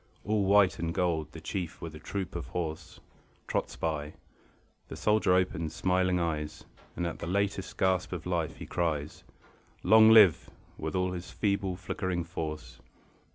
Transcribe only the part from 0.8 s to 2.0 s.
gold the Chief with a